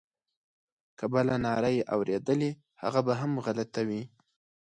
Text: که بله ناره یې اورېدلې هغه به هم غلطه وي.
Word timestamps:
که 0.97 1.05
بله 1.13 1.35
ناره 1.45 1.69
یې 1.77 1.83
اورېدلې 1.93 2.51
هغه 2.81 2.99
به 3.05 3.13
هم 3.21 3.31
غلطه 3.45 3.81
وي. 3.87 4.03